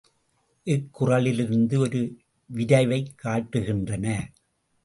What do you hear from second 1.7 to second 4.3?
ஒரு விரைவைக் காட்டுகின்றன.